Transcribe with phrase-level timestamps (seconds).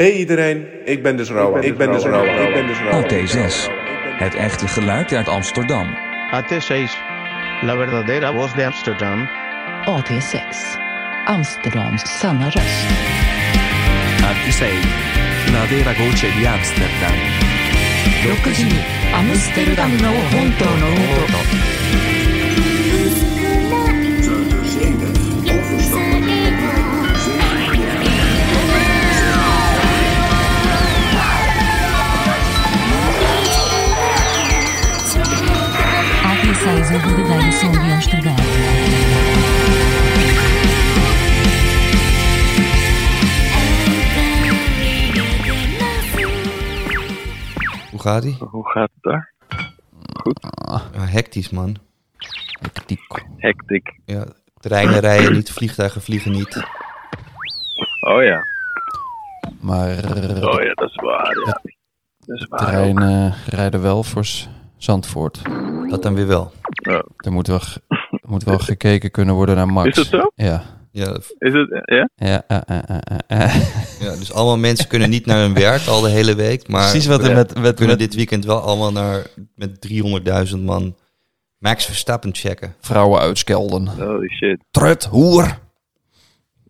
[0.00, 1.62] Hey iedereen, ik ben dus Rowan.
[1.62, 2.46] Ik ben dus Rowan.
[2.46, 3.04] Ik ben dus Rowan.
[3.04, 3.70] OT6.
[4.18, 5.86] Het echte geluid uit Amsterdam.
[6.32, 6.90] AT6,
[7.60, 9.28] la verdadera voz de Amsterdam.
[9.84, 10.38] AT6.
[11.24, 12.86] Amsterdams sanna röst.
[14.24, 14.78] Artisei,
[15.52, 17.18] la vera voce di Amsterdam.
[18.22, 18.64] 60
[19.12, 21.83] アムステルダムの本当の音
[36.65, 38.35] AT6 o verdadeiro som de Amsterdão.
[47.91, 48.37] Hoe gaat ie?
[48.39, 49.33] Hoe gaat het daar?
[50.93, 51.75] Ja, hectisch, man.
[53.37, 53.99] Hectic.
[54.05, 54.25] Ja,
[54.59, 56.55] treinen rijden niet, vliegtuigen vliegen niet.
[58.07, 58.43] Oh ja.
[59.61, 61.35] Maar Oh ja, dat is waar.
[61.45, 61.61] Ja.
[62.19, 62.59] Dat is waar.
[62.59, 62.67] ook.
[62.67, 64.25] treinen rijden wel voor
[64.77, 65.41] Zandvoort.
[65.89, 66.51] Dat dan weer wel.
[66.71, 67.05] Ja.
[67.17, 69.87] Er moet wel, er moet wel gekeken kunnen worden naar Max.
[69.87, 70.31] Is dat zo?
[70.35, 70.63] Ja.
[70.91, 71.81] Ja, Is het?
[71.85, 72.09] Ja?
[72.15, 72.89] Ja, eh,
[73.27, 73.55] eh.
[73.99, 76.67] ja, dus allemaal mensen kunnen niet naar hun werk al de hele week.
[76.67, 79.87] Maar Precies wat er we met, met, kunnen met dit weekend wel allemaal naar met
[80.51, 80.95] 300.000 man
[81.57, 82.75] Max Verstappen checken.
[82.79, 83.87] vrouwen uitskelden.
[83.87, 84.59] Holy shit.
[84.71, 85.59] Trut, hoer.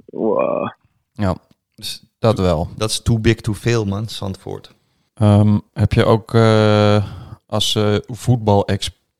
[0.05, 0.69] Wow.
[1.13, 1.35] Ja,
[1.75, 2.69] Dus dat wel.
[2.77, 4.73] dat is too big to fail, man, Zandvoort.
[5.13, 7.05] Ehm, heb je ook eh,
[7.45, 8.67] als eh voetbal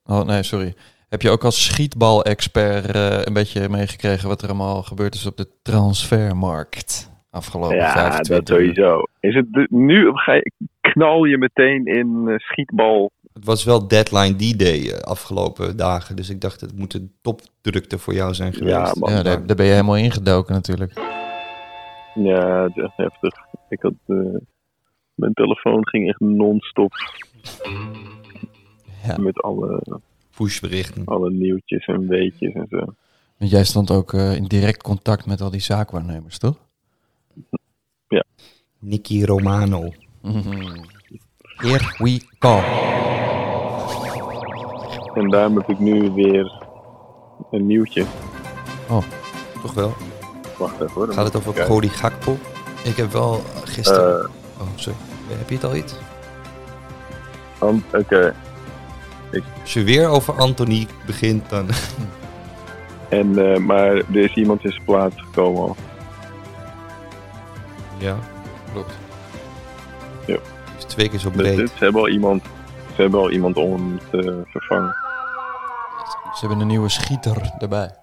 [0.03, 0.74] Oh nee, sorry.
[1.09, 5.38] Heb je ook als schietbal-expert eh, een beetje meegekregen wat er allemaal gebeurd is op
[5.38, 8.56] de transfermarkt afgelopen Ja, 25 dat uur?
[8.75, 9.02] sowieso.
[9.19, 13.12] Is het de- nu ga je, knal je meteen in eh, schietbal.
[13.34, 16.16] Het was wel deadline D-Day eh, afgelopen dagen.
[16.16, 18.75] Dus ik dacht, het moet een topdrukte voor jou zijn geweest.
[18.75, 19.12] Ja, man.
[19.12, 20.94] Ja, daar, daar ben je helemaal ingedoken natuurlijk.
[22.16, 23.34] Ja, het is echt heftig.
[23.69, 24.16] Ik had, eh,
[25.14, 26.91] mijn telefoon ging echt non-stop
[29.05, 29.17] Ja.
[29.17, 29.99] met alle,
[30.38, 31.05] Pushberichten.
[31.05, 32.85] alle nieuwtjes en weetjes en zo.
[33.38, 36.63] Want jij stond ook eh, in direct contact met al die zaakwaarnemers, toch?
[38.79, 39.89] Nicky Romano.
[41.55, 42.59] Here we go.
[45.13, 46.63] En daarom heb ik nu weer
[47.51, 48.05] een nieuwtje.
[49.61, 49.93] Toch wel?
[50.57, 51.13] Wacht even hoor.
[51.13, 51.73] Gaat het over kijken.
[51.73, 52.37] Cody Gakpo?
[52.83, 54.23] Ik heb wel gisteren...
[54.23, 54.97] Eh, oh, sorry.
[55.27, 55.95] Heb je het al iets?
[57.93, 58.35] Oké.
[59.62, 61.68] Als je weer over Anthony begint, dan...
[63.09, 65.75] En, eh, maar er is iemand in zijn plaats gekomen al.
[68.00, 68.18] ja,
[68.73, 68.97] klopt.
[70.28, 70.38] Ja.
[70.78, 71.57] is twee keer zo Dus, breed.
[71.57, 72.44] dus ze hebben al iemand,
[72.96, 74.96] ze hebben al iemand om hem te vervangen.
[76.34, 77.96] Ze hebben een nieuwe schieter erbij.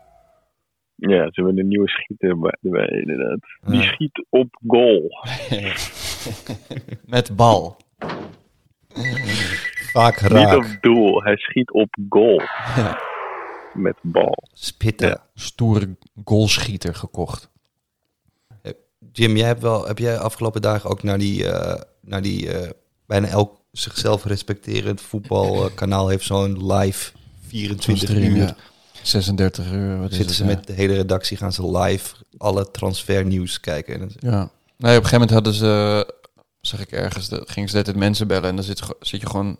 [0.94, 2.28] Ja, ze hebben een nieuwe schieter
[2.62, 3.38] erbij, inderdaad.
[3.66, 5.10] Die schiet op goal.
[7.14, 7.76] Met bal.
[9.92, 10.56] Vaak Niet raak.
[10.56, 12.40] op doel, hij schiet op goal.
[13.74, 14.44] Met bal.
[14.52, 15.08] Spitten.
[15.08, 15.26] Ja.
[15.34, 17.50] Stoere goalschieter gekocht.
[19.12, 22.70] Jim, jij hebt wel, heb jij afgelopen dagen ook naar die, eh, naar die eh,
[23.06, 27.12] bijna elk zichzelf respecterend voetbalkanaal heeft zo'n live
[27.46, 28.36] 24 Stream, uur.
[28.36, 28.56] ja.
[29.02, 29.98] 36 uur.
[29.98, 30.48] Wat is Zitten het, ze ja.
[30.54, 34.00] met de hele redactie, gaan ze live alle transfernieuws kijken.
[34.00, 34.30] En Ja.
[34.30, 36.06] Nee, op een gegeven moment hadden ze,
[36.60, 39.56] zag ik ergens, dat gingen ze net mensen bellen en dan zit, zit je gewoon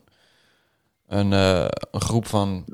[1.13, 2.65] een, eh, een groep van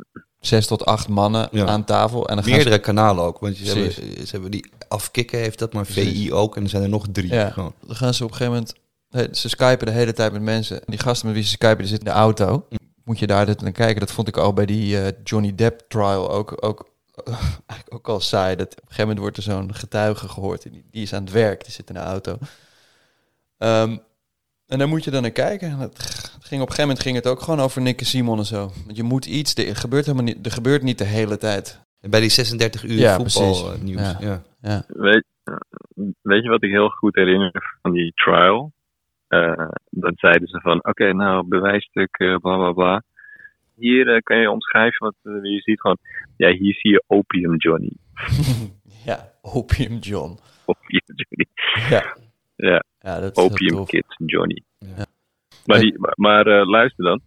[0.40, 1.66] zes tot acht mannen Ja.
[1.66, 2.28] aan tafel.
[2.28, 3.92] En dan Meerdere kanalen ook, want ze hebben,
[4.26, 6.12] ze hebben die afkikken heeft dat, maar Precies.
[6.12, 6.56] VI ook.
[6.56, 7.32] En er zijn er nog drie.
[7.32, 7.50] Ja.
[7.50, 7.72] Gewoon.
[7.86, 8.64] dan gaan ze op een gegeven
[9.12, 10.76] moment, ze skypen de hele tijd met mensen.
[10.76, 12.66] En die gasten met wie ze skypen, die zitten in de auto.
[13.04, 14.00] Moet je daar naar kijken.
[14.00, 16.88] Dat vond ik al bij die eh, Johnny Depp trial ook, ook,
[17.66, 18.56] eigenlijk ook al saai.
[18.56, 20.64] Dat op een gegeven moment wordt er zo'n getuige gehoord.
[20.64, 22.38] en Die, die is aan het werk, die zit in de auto.
[23.58, 23.96] Ehm,
[24.68, 25.68] en daar moet je dan naar kijken.
[25.70, 28.38] En het ging op een gegeven moment ging het ook gewoon over Nick en Simon
[28.38, 28.70] en zo.
[28.84, 31.86] Want je moet iets, er gebeurt helemaal niet, er gebeurt niet de hele tijd.
[32.00, 34.00] Bij die 36 uur Ja, voetbalnieuws.
[34.00, 34.16] Ja.
[34.20, 34.42] Ja.
[34.60, 34.84] Ja.
[34.88, 35.24] Weet,
[36.22, 38.72] weet je wat ik heel goed herinner van die trial?
[39.28, 39.68] Eh
[40.00, 43.02] dat zeiden ze van, oké, nou, bewijsstuk, eh, bla bla bla.
[43.74, 45.98] Hier eh, kan je omschrijven, want eh, je ziet gewoon,
[46.36, 47.92] ja, hier zie je Opium Johnny.
[49.06, 50.38] ja, Opium John.
[50.64, 51.46] Opium Johnny.
[51.90, 52.16] Ja,
[52.56, 53.88] Ja, ja dat is heel Opium tof.
[53.88, 54.62] Kids Johnny.
[54.78, 55.06] Ja.
[55.64, 57.20] Maar, die, maar, maar, eh, luister dan.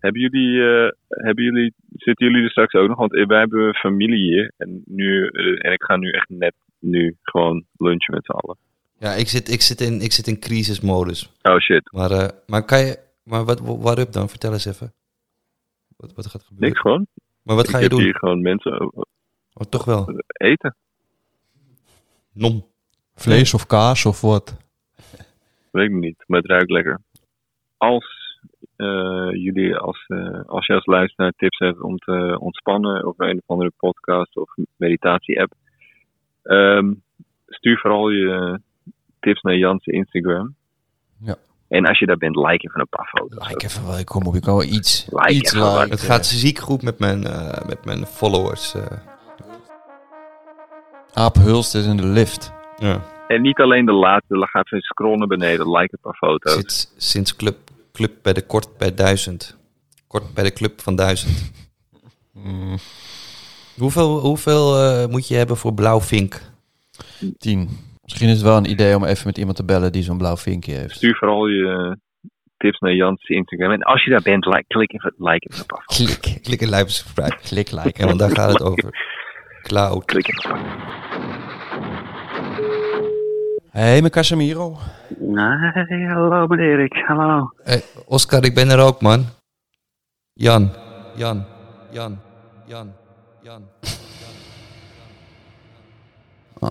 [0.00, 2.98] Hebben jullie, eh, hebben jullie, zitten jullie er straks ook nog?
[2.98, 4.52] Want eh, wij hebben familie hier.
[4.56, 5.26] En, nu,
[5.58, 8.56] en ik ga nu echt net nu gewoon lunchen met z'n allen.
[8.98, 11.32] Ja, ik zit, ik zit in, ik zit in crisismodus.
[11.42, 14.28] Oh shit, Maar, eh, maar kan je, maar wat, waarop dan?
[14.28, 14.92] Vertel eens even.
[15.96, 16.68] Wat, wat gaat gebeuren?
[16.68, 17.06] niks gewoon.
[17.42, 18.02] Maar wat ik ga je heb doen?
[18.02, 18.92] hier gewoon mensen
[19.58, 20.22] Oh, toch wel.
[20.26, 20.76] eten.
[22.32, 22.66] Nom.
[23.14, 24.56] Vlees of kaas of wat?
[25.76, 27.00] Weet ik niet, maar het ruikt lekker.
[27.76, 28.06] Als
[28.76, 33.36] eh, jullie, als, eh, als je als luisteraar tips hebt om te ontspannen of een
[33.36, 35.52] of andere podcast of meditatie-app,
[36.42, 36.92] ehm,
[37.46, 38.60] stuur vooral je
[39.20, 40.54] tips naar Jan's Instagram.
[41.20, 41.36] Ja.
[41.68, 43.48] En als je daar bent, like even een paar foto's.
[43.48, 45.90] Like even wel, ik kom op, ik kan wel iets, Like iets even like.
[45.90, 48.74] Het gaat ziek goed met mijn, eh, met mijn followers.
[48.74, 48.98] eh.
[51.12, 52.52] Aap Hulst is in de lift.
[52.76, 53.14] ja.
[53.28, 56.52] En niet alleen de laatste, ga even scrollen naar beneden, like een paar foto's.
[56.54, 57.56] Zit sinds club,
[57.92, 59.58] club bij de kort bij duizend.
[60.06, 61.52] Kort bij de club van duizend.
[62.32, 62.76] Mm,
[63.76, 66.40] Hoeveel, hoeveel eh, moet je hebben voor blauw vink?
[67.38, 67.68] tien.
[68.02, 70.36] Misschien is het wel een idee om even met iemand te bellen die zo'n blauw
[70.36, 70.94] vinkje heeft.
[70.94, 71.96] Stuur vooral je
[72.56, 73.70] tips naar Jan's Instagram.
[73.70, 76.18] En als je daar bent, like, klik even, like even een paar foto's.
[76.20, 76.42] Klik.
[76.42, 77.36] Klik en like subscribe.
[77.42, 78.00] Klik like.
[78.00, 79.14] Ja, want daar gaat het over.
[79.68, 80.04] Cloud.
[80.04, 80.60] Klik even
[83.76, 84.78] paar Hey, mijn Casemiro.
[85.18, 87.50] Nee, hallo meneer Erik, hallo.
[87.62, 89.24] Hey, Oscar, ik ben er ook, man.
[90.32, 90.70] Jan.
[91.16, 91.44] Jan.
[91.90, 92.18] Jan.
[92.66, 92.92] Jan.
[93.42, 93.62] Jan.
[96.58, 96.70] Ah,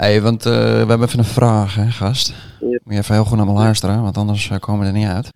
[0.00, 2.34] hey, want eh, we hebben even een vraag, hè, gast.
[2.60, 5.08] Moet je even heel goed naar me luisteren, want anders eh, komen we er niet
[5.08, 5.30] uit.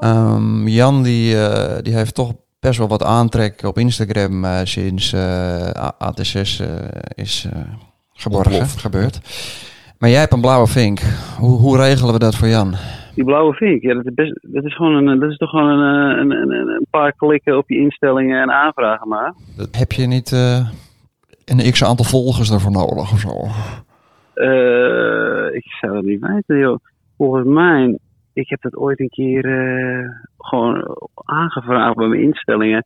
[0.00, 5.20] Ehm, Jan die, eh, die heeft toch best wel wat aantrek op Instagram sinds eh,
[5.76, 6.66] A- AT6 eh,
[7.14, 7.60] is eh,
[8.12, 9.20] geborgen, gebeurd.
[10.02, 11.00] Maar jij hebt een blauwe vink.
[11.38, 12.74] Hoe, hoe regelen we dat voor Jan?
[13.14, 15.68] Die blauwe vink, ja, dat is, best, dat is, gewoon een, dat is toch gewoon
[15.68, 19.34] een, een, een, een paar klikken op je instellingen en aanvragen maar.
[19.70, 20.68] Heb je niet eh,
[21.44, 23.30] een x aantal volgers daarvoor nodig of zo?
[24.34, 26.78] Eh, ik zou het niet weten, joh.
[27.16, 27.98] Volgens mij,
[28.32, 30.08] ik heb dat ooit een keer eh,
[30.38, 32.84] gewoon aangevraagd bij mijn instellingen.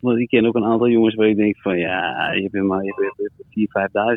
[0.00, 2.84] Want ik ken ook een aantal jongens waar ik denk van ja, je bent maar
[2.84, 3.30] je bent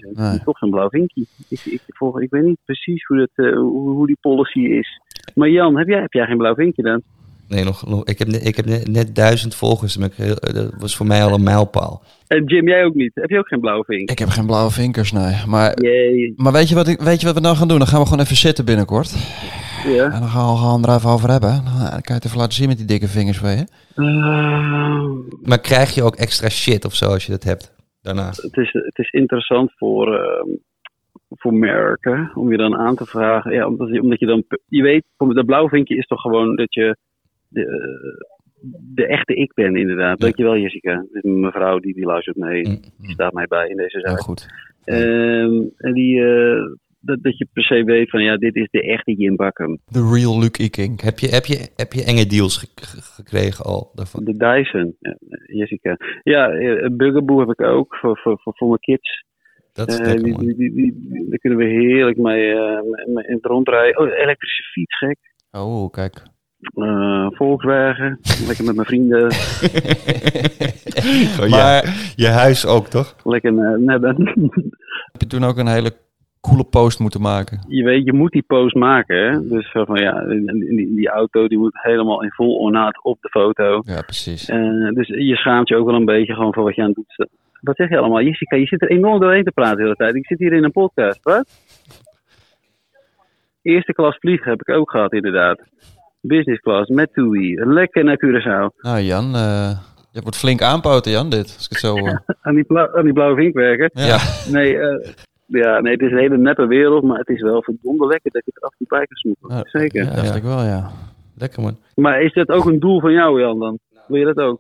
[0.04, 0.18] 4.000, 5.000.
[0.32, 0.40] Nee.
[0.44, 1.26] Toch zo'n blauw vinkje.
[1.50, 5.02] Ik, ik, volg, ik weet niet precies hoe, dat, eh, hoe, hoe die policy is.
[5.36, 7.02] Maar Jan, heb jij, heb jij geen blauw vinkje dan?
[7.48, 9.98] Nee, nog, nog, ik heb, net, ik heb net, net duizend volgers.
[9.98, 12.02] maar ik heel- Dat was voor mij al een mijlpaal.
[12.28, 13.12] En Jim, jij ook niet?
[13.14, 14.10] Heb je ook geen blauwe vink?
[14.10, 15.36] Ik heb geen blauwe vinkers, nee.
[15.48, 15.78] Maar,
[16.36, 17.78] maar weet, je wat ik, weet je wat we dan gaan doen?
[17.78, 19.16] Dan gaan we gewoon even zitten binnenkort.
[19.84, 20.04] Ja.
[20.04, 21.50] En dan gaan we gewoon er even over hebben.
[21.66, 23.66] Dan kan je het even laten zien met die dikke vingers van je.
[23.96, 27.76] Eh, Maar krijg je ook extra shit of zo als je dat hebt?
[28.02, 28.28] Daarna.
[28.28, 30.50] het, is, het is interessant voor, ehm,
[31.30, 33.52] voor merken om je dan aan te vragen.
[33.54, 36.98] Ja, omdat, je, omdat je dan, je weet, dat blauwvinkje is toch gewoon dat je
[37.48, 37.66] de,
[38.94, 40.20] de echte ik ben, inderdaad.
[40.20, 40.96] Dankjewel, Jessica.
[41.12, 42.68] Dit is mijn vrouw die, die luistert mee.
[42.68, 42.80] Mm.
[42.98, 44.20] Die staat mij bij in deze zaak.
[44.20, 44.48] goed.
[44.84, 46.62] Ehm, en die, eh,
[47.00, 49.80] dat, dat je per se weet van ja, dit is de echte Jim Bakken.
[49.92, 51.02] The real Luke Iking.
[51.02, 54.24] Heb je, heb je, heb je enge deals ge- ge- gekregen al daarvan?
[54.24, 55.16] De Dyson, ja,
[55.46, 55.98] Jessica.
[56.24, 59.26] Ja, eh, een Bugaboo heb ik ook voor, voor, voor, voor mijn kids.
[59.74, 62.82] Dat is lekker, die, die, die, daar kunnen we heerlijk mee, eh,
[63.14, 64.00] mee- in het rondrijden.
[64.02, 65.18] Oh, elektrische fiets, gek.
[65.52, 66.24] Oh, kijk.
[66.74, 69.26] Eh, Volkswagen, lekker met mijn vrienden.
[71.42, 71.58] Oh, ja.
[71.58, 73.16] Maar Je huis ook, toch?
[73.24, 74.18] Lekker, dan-
[75.12, 75.92] heb je toen ook een hele
[76.42, 77.60] coole post moeten maken?
[77.68, 79.18] je weet, je moet die post maken.
[79.18, 79.48] Hè?
[79.48, 83.82] Dus van ja, die, die, auto die moet helemaal in vol ornaat op de foto.
[83.86, 84.50] Ja, precies.
[84.50, 86.96] Eh, dus je schaamt je ook wel een beetje gewoon voor wat je aan het
[86.96, 87.28] doen.
[87.62, 88.22] Wat zeg je allemaal?
[88.22, 90.16] Jessica, je zit er enorm doorheen te praten de hele tijd.
[90.16, 91.48] Ik zit hier in een podcast, wat?
[93.62, 95.60] Eerste klas vliegen heb ik ook gehad, inderdaad.
[96.22, 97.56] Business class, met TUI.
[97.56, 98.82] Lekker naar Curaçao.
[98.82, 99.78] Nou Jan, eh,
[100.12, 101.54] je wordt flink aanpoten Jan, dit.
[101.56, 102.24] Als ik het zo hoor.
[102.42, 103.90] Aan die, aan die blauwe vink werken.
[103.94, 104.18] Ja.
[104.52, 105.10] Nee, eh,
[105.50, 108.46] ja, nee, het is een hele neppe wereld, maar het is wel verdomde lekker dat
[108.46, 109.56] je er af en toe bij kan snoepen.
[109.56, 110.04] Ja, Zeker.
[110.04, 110.92] Ja, dacht ik wel, ja.
[111.38, 111.78] Lekker, man.
[111.96, 113.80] Maar is dat ook een doel van jou, Jan, dan?
[114.08, 114.60] Wil je dat ook?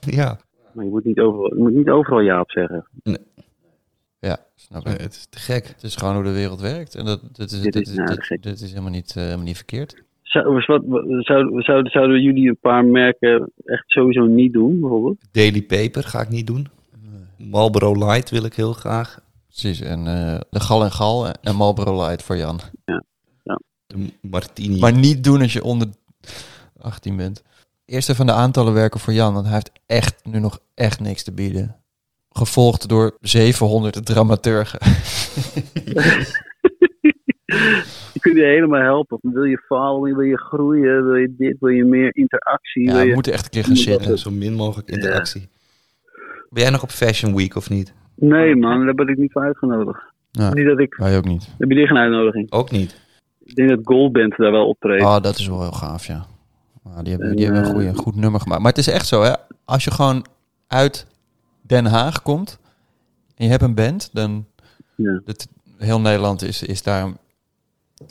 [0.00, 0.38] Ja.
[0.72, 2.86] Maar je moet niet overal, je moet niet overal ja op zeggen.
[4.18, 5.00] Ja, Snap Nee, ik.
[5.00, 5.66] het is te gek.
[5.66, 6.94] Het is gewoon hoe de wereld werkt.
[6.94, 8.42] En dat, dat is, Dit dit is nou dit, gek.
[8.42, 10.02] dit is helemaal, niet, eh, helemaal niet verkeerd.
[10.22, 15.16] Zou, wat, wat- zouden, zouden, zouden jullie een paar merken echt sowieso niet doen, bijvoorbeeld?
[15.32, 16.66] Daily Paper ga ik niet doen.
[17.38, 19.18] Marlboro Light wil ik heel graag.
[19.54, 19.80] Precies.
[19.80, 22.60] En eh, de Gal en Gal en Marlboro Light voor Jan.
[23.86, 24.78] De Martini.
[24.78, 25.88] Maar niet doen als je onder
[26.80, 27.42] 18 bent.
[27.84, 31.22] Eerste van de aantallen werken voor Jan, want hij heeft echt nu nog echt niks
[31.22, 31.76] te bieden.
[32.30, 34.80] Gevolgd door 700 dramaturgen.
[38.12, 39.18] Die kunnen je helemaal helpen.
[39.22, 42.82] Wil je falen, wil je groeien, wil je dit, wil je meer interactie?
[42.82, 43.14] Ja, wil we je...
[43.14, 44.18] moeten echt een keer gaan Ja, zitten.
[44.18, 45.48] Zo min mogelijk interactie.
[46.50, 47.94] Ben jij nog op Fashion Week of niet?
[48.14, 50.02] Nee man, daar ben ik niet voor uitgenodigd.
[50.30, 50.94] Ja, Niet dat ik...
[50.94, 51.54] wij ook niet.
[51.58, 52.52] Heb je die geen uitnodiging?
[52.52, 53.02] Ook niet.
[53.44, 55.04] Ik denk dat Goldband daar wel optreedt.
[55.04, 56.26] Oh, dat is wel heel gaaf, ja.
[56.84, 58.60] Ja, die hebben, En, die hebben een, eh, goeie, een goed nummer gemaakt.
[58.60, 59.32] Maar het is echt zo, hè.
[59.64, 60.26] Als je gewoon
[60.66, 61.06] uit
[61.62, 62.60] Den Haag komt
[63.36, 64.46] en je hebt een band, dan...
[64.94, 65.20] Ja.
[65.24, 67.12] Het, heel Nederland is, is daar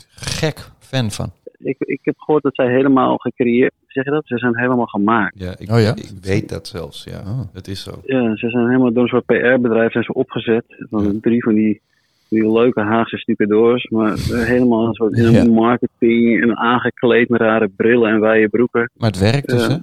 [0.09, 1.31] gek fan van.
[1.57, 3.73] Ik, ik heb gehoord dat zij helemaal gecreëerd...
[3.93, 4.23] Zeg je dat?
[4.25, 5.39] Ze zijn helemaal gemaakt.
[5.39, 5.95] Ja, ik, Oh ja?
[5.95, 7.03] ik weet dat zelfs.
[7.03, 7.39] Ja, Oh.
[7.53, 7.91] dat is zo.
[8.05, 10.63] Ja, ze zijn helemaal door een soort PR-bedrijf zijn ze opgezet.
[10.89, 11.81] Van drie van die,
[12.27, 13.87] die leuke Haagse stucadoors.
[13.89, 18.89] Maar eh, helemaal een soort in marketing en aangekleed met rare brillen en wijde broeken.
[18.97, 19.69] Maar het werkt dus, Ja.
[19.71, 19.77] hè?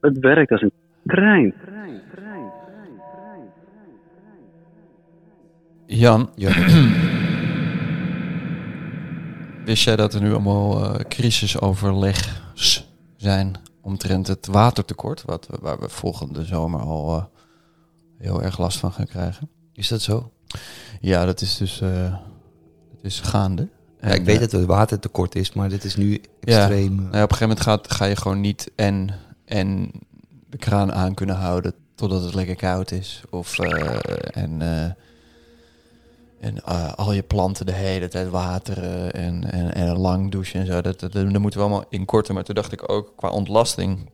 [0.00, 0.72] Het werkt als een
[1.06, 1.54] trein.
[5.86, 6.50] Jan, Ja.
[9.64, 12.81] wist jij dat er nu allemaal eh crisisoverlegs
[13.22, 17.24] zijn omtrent het watertekort, wat we, waar we volgende zomer al eh,
[18.18, 19.48] heel erg last van gaan krijgen?
[19.72, 20.32] Is dat zo?
[21.00, 22.14] Ja, dat is dus eh,
[22.90, 23.68] het is gaande.
[24.00, 26.94] Ja, ik weet eh, dat het watertekort is, maar dit is nu extreem.
[26.94, 29.10] Nou ja, op een gegeven moment gaat, ga je gewoon niet en,
[29.44, 29.90] en
[30.50, 33.22] de kraan aan kunnen houden totdat het lekker koud is.
[33.30, 34.60] Of en,
[36.42, 40.66] en eh, al je planten de hele tijd wateren en, en, en lang douchen en
[40.66, 40.80] zo.
[40.80, 42.34] Dat, dat, moeten we allemaal in korten.
[42.34, 44.10] Maar toen dacht ik ook qua ontlasting.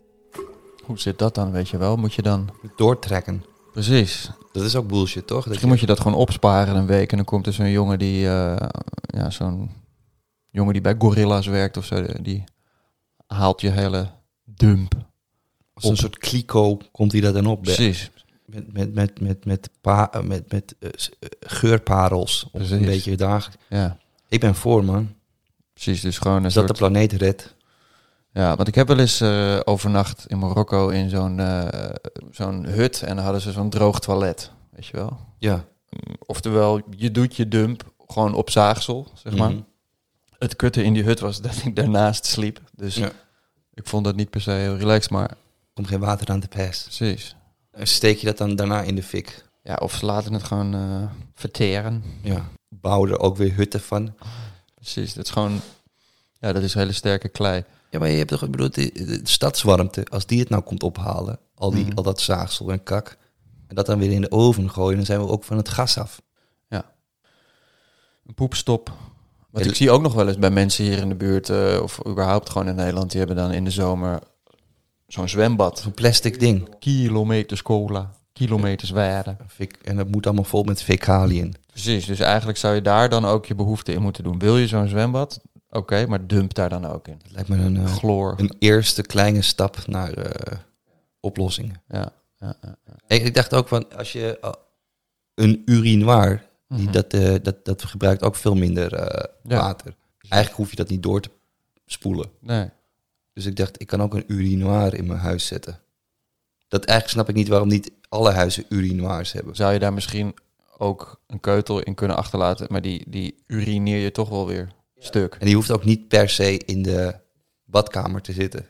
[0.85, 1.97] Hoe zit dat dan, weet je wel?
[1.97, 2.51] Moet je dan...
[2.77, 3.45] Doortrekken.
[3.73, 4.31] Precies.
[4.53, 5.47] Dat is ook bullshit, toch?
[5.47, 7.11] Misschien moet je dat gewoon opsparen een week.
[7.11, 8.29] En dan komt er zo'n jongen die...
[8.29, 8.69] eh,
[9.01, 9.71] ja, zo'n
[10.51, 12.07] jongen die bij Gorilla's werkt of zo.
[12.21, 12.45] Die
[13.27, 14.11] haalt je hele
[14.45, 14.95] dump.
[15.75, 17.63] Als een soort kliko komt hij dat dan op.
[17.63, 18.11] Precies.
[18.49, 22.45] Met, met, met, met, met, pa, eh, met, met eh, eh, geurparels.
[22.45, 22.71] Of Precies.
[22.71, 23.65] een beetje dagelijks.
[23.69, 23.97] Ja,
[24.29, 25.15] Ik ben voor, man.
[25.73, 26.01] precies.
[26.01, 26.73] Dus gewoon een dat de soort...
[26.79, 27.55] planeet redt.
[28.33, 29.23] Ja, want ik heb wel eens
[29.65, 31.41] overnacht in Marokko in zo'n
[32.31, 33.03] zo'n hut.
[33.03, 34.51] En dan hadden ze zo'n droog toilet.
[34.71, 35.19] Weet je wel?
[35.39, 35.65] Ja.
[36.27, 39.51] Oftewel, je doet je dump gewoon op zaagsel, zeg maar.
[39.51, 39.61] Mhm.
[40.39, 42.61] Het kutte in die hut was dat ik daarnaast sliep.
[42.75, 43.11] Dus Ja.
[43.75, 45.37] ik vond dat niet per se heel relaxed, maar
[45.75, 46.83] Komt geen water aan te pas.
[46.83, 47.37] precies.
[47.83, 49.45] Steek je dat dan daarna in de fik.
[49.63, 51.03] Ja, of ze laten het gewoon eh,
[51.35, 52.03] verteren.
[52.23, 52.49] Ja.
[52.69, 54.15] Bouw er ook weer hutten van.
[54.75, 55.61] Precies, dat is gewoon...
[56.41, 57.65] Ja, dat is hele sterke klei.
[57.91, 60.83] Ja, maar je hebt toch, ik bedoel, de, de stadswarmte, als die het nou komt
[60.83, 61.97] ophalen, al, die, Mhm.
[61.97, 63.17] al dat zaagsel en kak,
[63.67, 65.99] en dat dan weer in de oven gooien, dan zijn we ook van het gas
[65.99, 66.21] af.
[68.27, 68.93] Een poepstop.
[69.51, 71.79] Want Ja, ik zie ook nog wel eens bij mensen hier in de buurt, eh,
[71.83, 74.19] of überhaupt gewoon in Nederland, die hebben dan in de zomer
[75.09, 75.79] zo'n zwembad.
[75.79, 76.79] Zo'n plastic ding.
[76.79, 79.37] Kilometers cola, kilometers waarde.
[79.49, 81.55] Fik- En dat moet allemaal vol met fecaliën.
[81.67, 84.39] Precies, dus eigenlijk zou je daar dan ook je behoefte in moeten doen.
[84.39, 85.41] Wil je zo'n zwembad?
[85.71, 87.19] Oké, maar dump daar dan ook in.
[87.23, 88.35] Dat lijkt me een, eh, Chloor.
[88.37, 90.59] een eerste kleine stap naar eh,
[91.21, 91.83] oplossingen.
[91.89, 92.77] Ja, ja, ja.
[93.07, 94.51] Ik, ik dacht ook van, als je eh,
[95.35, 96.93] een urinoir, die, Mhm.
[96.93, 97.11] dat,
[97.45, 98.91] dat, dat gebruikt ook veel minder
[99.43, 99.95] water.
[100.29, 101.31] Eigenlijk hoef je dat niet door te
[101.87, 102.31] spoelen.
[102.41, 102.69] Nee.
[103.39, 105.81] Dus ik dacht, ik kan ook een urinoir in mijn huis zetten.
[106.69, 109.57] Dat eigenlijk snap ik niet waarom niet alle huizen urinoirs hebben.
[109.57, 110.35] Zou je daar misschien
[110.79, 115.37] ook een keutel in kunnen achterlaten, maar die, die urineer je toch wel weer stuk.
[115.39, 117.15] En die hoeft ook niet per se in de
[117.65, 118.67] badkamer te zitten.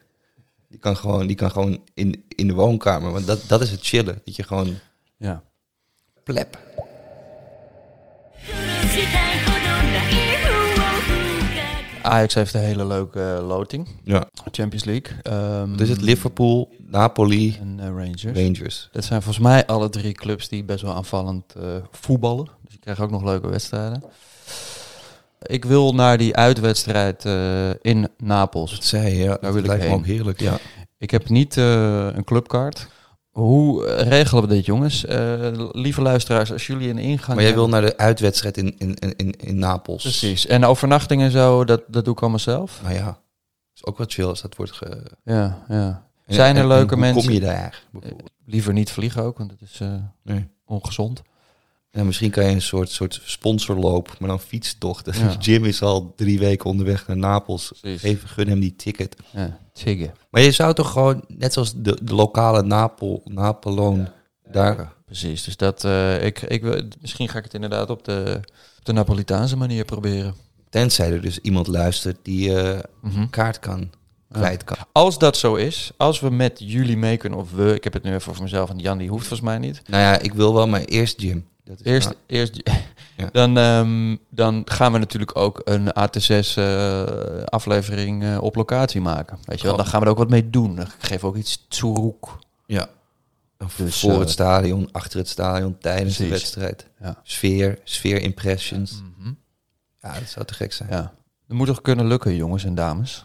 [0.68, 3.12] Die kan gewoon, die kan gewoon in, in de woonkamer.
[3.12, 4.20] Want dat, dat is het chillen.
[4.24, 4.78] Dat je gewoon
[5.16, 5.42] Ja.
[6.24, 6.58] plep.
[12.02, 13.88] Ajax heeft een hele leuke eh, loting.
[14.04, 14.28] Ja.
[14.50, 15.16] Champions League.
[15.22, 18.24] Ehm, Dus het Liverpool, Napoli, en eh, Rangers.
[18.24, 18.88] Rangers.
[18.92, 22.44] Dat zijn volgens mij alle drie clubs die best wel aanvallend eh, voetballen.
[22.64, 24.02] Dus je krijgt ook nog leuke wedstrijden.
[25.42, 27.24] Ik wil naar die uitwedstrijd
[27.82, 28.70] in Napels.
[28.70, 29.26] Dat zei je, ja.
[29.26, 30.40] Daar Dat wil ik lijkt me ook heerlijk.
[30.40, 30.58] Ja.
[30.98, 32.88] Ik heb niet een clubkaart.
[33.38, 35.04] Hoe eh, regelen we dit, jongens?
[35.04, 38.94] Eh, lieve luisteraars, als jullie een ingang Maar jij wil naar de uitwedstrijd in, in,
[38.94, 40.02] in, in, Napels.
[40.02, 40.46] Precies.
[40.46, 42.80] En overnachting en zo, dat, dat doe ik allemaal zelf.
[42.82, 43.18] Nou ja,
[43.74, 45.02] is ook wat chill als dat wordt ge...
[45.24, 46.06] Ja, ja.
[46.26, 47.22] Zijn er en- leuke en mensen?
[47.22, 47.82] Hoe kom je daar?
[47.90, 48.30] bijvoorbeeld?
[48.44, 50.48] Liever niet vliegen ook, want dat is eh, Nee.
[50.66, 51.22] ongezond.
[51.90, 55.14] Ja, misschien kan je een soort, soort sponsorloop, maar dan fietstochten.
[55.18, 55.36] Ja.
[55.52, 57.72] Jim is al drie weken onderweg naar Napels.
[57.80, 58.02] Precies.
[58.02, 59.16] Even gun hem die ticket.
[59.32, 60.10] Ja, Tigge.
[60.30, 64.08] Maar je zou toch gewoon, net zoals de, de lokale Napel, Napoleon,
[64.50, 64.96] daar...
[65.06, 68.40] Precies, dus dat, eh, ik, ik, wil- misschien ga ik het inderdaad op de,
[68.78, 70.34] op de Napolitaanse manier proberen.
[70.70, 72.52] Tenzij er dus iemand luistert die
[73.02, 73.28] Mhm.
[73.30, 73.90] kaart kan,
[74.32, 74.76] kwijt kan.
[74.92, 78.02] Als dat zo is, als we met jullie mee kunnen, of we, ik heb het
[78.02, 79.82] nu even voor mezelf, en Jan die hoeft volgens mij niet.
[79.86, 81.46] Nou ja, ik wil wel, maar eerst Jim.
[81.68, 82.60] Dat is Eerst, nou- eerst
[83.16, 83.28] Ja.
[83.40, 89.38] dan, ehm, dan gaan we natuurlijk ook een AT6 eh, aflevering eh, op locatie maken.
[89.44, 90.80] Weet je wel, dan gaan we er ook wat mee doen.
[90.80, 92.38] Ik geef ook iets tsoeroek.
[92.66, 92.88] ja.
[93.76, 96.86] Dus, Voor eh, het stadion, achter het stadion, tijdens de wedstrijd.
[97.00, 97.20] Ja.
[97.22, 99.02] Sfeer, sfeer impressions.
[99.18, 99.32] Mhm.
[100.02, 100.88] Ja, dat zou te gek zijn.
[100.90, 101.12] Ja.
[101.46, 103.24] Dat moet toch kunnen lukken, jongens en dames?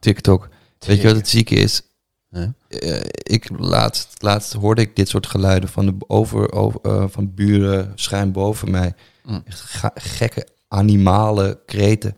[0.00, 0.48] TikTok.
[0.78, 1.82] Weet je wat het zieke is?
[2.28, 2.52] Ja.
[2.68, 7.34] Eh, ik laatst, laatst hoorde ik dit soort geluiden van de over, over eh, van
[7.34, 8.94] buren schuin boven mij.
[9.24, 9.42] Mm.
[9.44, 12.16] Echt gekke animale kreten.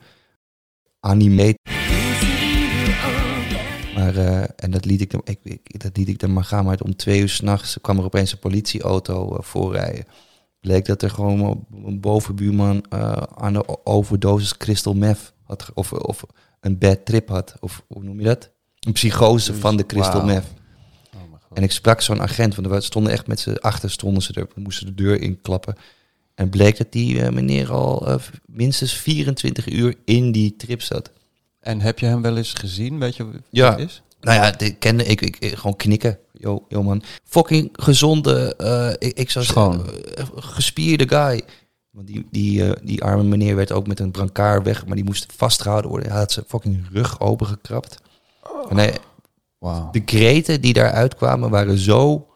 [1.00, 1.54] Anime.
[3.94, 6.64] Maar, eh, en dat liet, ik, dan- ik, ik, dat liet ik dan maar gaan.
[6.64, 10.04] Maar om twee uur s'nachts kwam er opeens een politieauto eh, voorrijden.
[10.60, 12.84] Bleek dat er gewoon een bovenbuurman
[13.36, 15.70] aan de overdosis crystal meth had.
[15.74, 16.22] Of, of
[16.60, 17.54] een bad trip had.
[17.60, 18.50] Of hoe noem je dat?
[18.80, 20.44] Een psychose van de crystal meth.
[21.54, 24.46] En ik sprak zo'n agent, want er stonden echt met z'n achter, stonden ze er,
[24.54, 25.74] we moesten de deur inklappen.
[26.34, 28.14] En bleek dat die eh, meneer al eh,
[28.46, 31.10] minstens 24 uur in die trip zat.
[31.60, 32.98] En heb je hem wel eens gezien?
[32.98, 33.70] Weet je wie Ja.
[33.70, 34.02] het is?
[34.20, 36.18] Nou ja, dit kende ik, ik, ik- gewoon knikken.
[36.32, 37.02] Yo, yo man.
[37.24, 39.84] Fucking gezonde, eh, ik, ik zou Schoon.
[40.14, 41.42] zeggen, gespierde guy.
[41.92, 45.04] Want die, die, eh, die arme meneer werd ook met een brancard weg, maar die
[45.04, 46.10] moest vastgehouden worden.
[46.10, 48.00] Hij had zijn fucking rug opengekrapt.
[48.68, 48.98] En hij,
[49.58, 49.90] Wauw.
[49.90, 52.26] de kreten die daaruit kwamen waren zo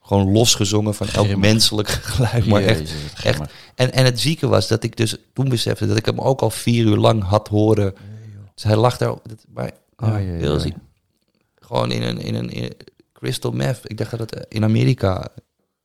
[0.00, 2.46] gewoon losgezongen van elk menselijk geluid.
[2.46, 3.40] Maar echt, Jezus, echt.
[3.74, 6.50] En, en het zieke was dat ik dus toen besefte dat ik hem ook al
[6.50, 7.94] vier uur lang had horen.
[8.54, 9.70] Dus hij lag daar, dat, maar,
[10.02, 10.74] Oh, ah, jee, heel ziek.
[11.54, 12.72] Gewoon in een, in een in
[13.12, 13.80] crystal meth.
[13.84, 15.28] Ik dacht dat het in Amerika.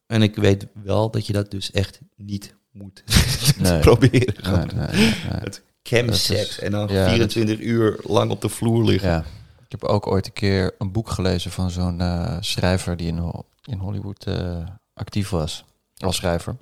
[0.05, 3.03] En ik weet wel dat je dat dus echt niet moet
[3.57, 3.79] Nee.
[3.79, 4.67] proberen.
[4.75, 5.13] Nee, nee.
[5.39, 9.09] Het chemsex is- en dan ja, dat- 24 uur lang op de vloer liggen.
[9.09, 9.19] Ja.
[9.65, 13.17] Ik heb ook ooit een keer een boek gelezen van zo'n eh, schrijver die in,
[13.17, 14.57] Ho- in Hollywood eh,
[14.93, 15.63] actief was.
[15.97, 16.55] Als schrijver.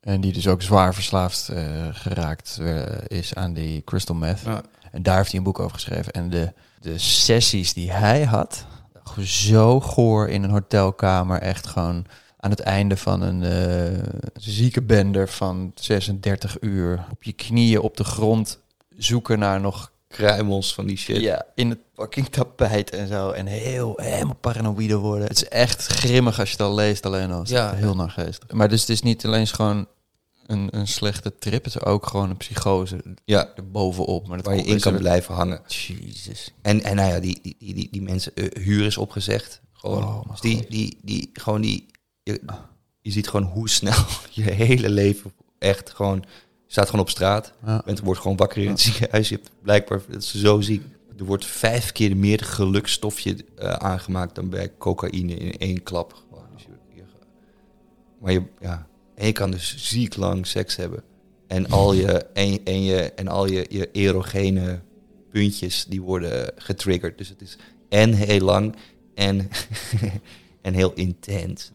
[0.00, 2.60] En die dus ook zwaar verslaafd eh, geraakt
[3.06, 4.40] is aan die crystal meth.
[4.44, 4.62] Ja.
[4.92, 6.12] En daar heeft hij een boek over geschreven.
[6.12, 8.66] En de, de sessies die hij had,
[9.24, 11.38] zo goor in een hotelkamer.
[11.40, 12.06] Echt gewoon
[12.42, 14.02] aan het einde van een eh
[14.34, 17.04] zieke bender van 36 uur.
[17.10, 18.58] Op je knieën op de grond
[18.96, 21.20] zoeken naar nog Kruimels van die shit.
[21.20, 23.30] ja, in het fucking tapijt en zo.
[23.30, 25.26] En heel, helemaal paranoïde worden.
[25.28, 27.42] Het is echt grimmig als je het al leest alleen al.
[27.44, 27.74] Ja.
[27.74, 28.50] heel naargeestig.
[28.52, 29.86] Maar dus het is niet alleen gewoon
[30.46, 31.64] een, een slechte trip.
[31.64, 34.26] Het is ook gewoon een psychose Ja, erbovenop.
[34.28, 35.60] Maar dat waar je in kan is er- blijven hangen.
[35.66, 36.52] Jezus.
[36.62, 39.60] En, en nou ja, die, die, die, die, mensen, eh, huur is opgezegd.
[39.72, 41.86] Gewoon, Oh, dus die, die, die, gewoon die,
[42.22, 42.40] je,
[43.00, 46.24] je ziet gewoon hoe snel je hele leven echt gewoon,
[46.66, 47.52] staat gewoon op straat.
[47.66, 47.82] Ja.
[47.84, 49.28] Bent, wordt gewoon wakker in het ziekenhuis.
[49.28, 50.82] Je hebt blijkbaar, het is zo ziek.
[51.18, 56.12] Er wordt vijf keer meer gelukstofje eh, aangemaakt dan bij cocaïne in één klap.
[56.12, 56.44] Gewoon.
[56.54, 57.02] Dus je, je-
[58.20, 61.02] maar je, ja, en je kan dus ziek lang seks hebben.
[61.46, 64.80] En al je, en, en je, en al je, je erogene
[65.30, 67.18] puntjes die worden getriggerd.
[67.18, 67.56] Dus het is
[67.88, 68.76] en heel lang
[69.14, 69.48] en,
[70.62, 71.72] en heel intens.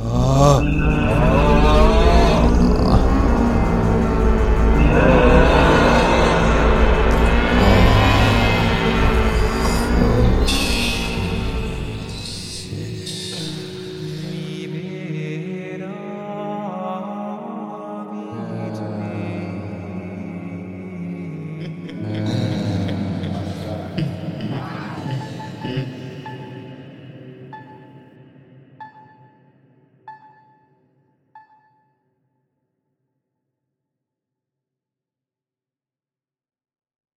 [0.00, 1.51] Ah.